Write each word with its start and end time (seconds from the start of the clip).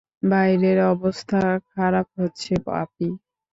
বাইরের 0.23 0.79
অবস্থা 0.93 1.41
খারাপ 1.69 2.07
হচ্ছে, 2.17 2.53
পাপি। 2.65 3.07